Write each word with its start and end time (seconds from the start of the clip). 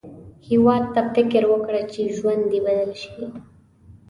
هیواد 0.47 0.83
ته 0.93 1.01
فکر 1.15 1.43
وکړه، 1.49 1.81
چې 1.93 2.01
ژوند 2.15 2.43
دې 2.51 2.59
بدل 2.65 2.91
شي 3.01 3.11